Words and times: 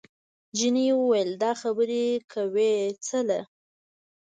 جینۍ 0.57 0.87
وویل 0.99 1.31
دا 1.43 1.51
خبرې 1.61 2.05
کوې 2.31 2.73
څله؟ 3.05 3.39